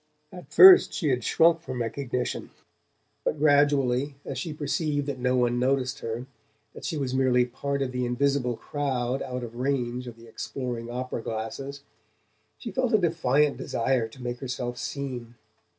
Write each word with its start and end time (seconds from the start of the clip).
At 0.33 0.51
first 0.51 0.93
she 0.93 1.09
had 1.09 1.23
shrunk 1.23 1.61
from 1.61 1.79
recognition; 1.79 2.49
but 3.23 3.37
gradually, 3.37 4.15
as 4.25 4.39
she 4.39 4.51
perceived 4.51 5.05
that 5.05 5.19
no 5.19 5.35
one 5.35 5.59
noticed 5.59 5.99
her, 5.99 6.25
that 6.73 6.83
she 6.85 6.97
was 6.97 7.13
merely 7.13 7.45
part 7.45 7.83
of 7.83 7.91
the 7.91 8.03
invisible 8.03 8.57
crowd 8.57 9.21
out 9.21 9.43
of 9.43 9.57
range 9.57 10.07
of 10.07 10.17
the 10.17 10.25
exploring 10.27 10.89
opera 10.89 11.21
glasses, 11.21 11.83
she 12.57 12.71
felt 12.71 12.95
a 12.95 12.97
defiant 12.97 13.57
desire 13.57 14.07
to 14.07 14.23
make 14.23 14.39
herself 14.39 14.75
seen. 14.79 15.35